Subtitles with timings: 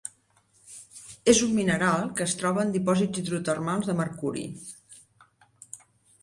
[1.33, 4.49] És un mineral que es troba en dipòsits hidrotermals de mercuri.